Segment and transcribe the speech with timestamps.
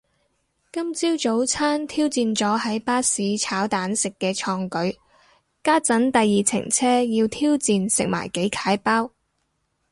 [0.73, 4.97] 今朝早餐挑戰咗喺巴士炒蛋食嘅創舉，
[5.63, 9.11] 家陣第二程車要挑戰食埋幾楷包